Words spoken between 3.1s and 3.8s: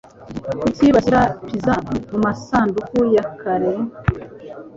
ya kare?